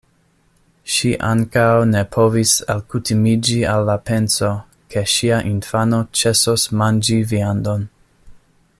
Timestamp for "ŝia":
5.17-5.43